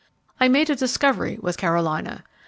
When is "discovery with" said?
0.75-1.57